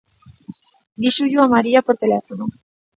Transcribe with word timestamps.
Díxollo 1.01 1.39
a 1.41 1.51
María 1.55 1.79
por 1.85 1.95
teléfono. 2.03 2.43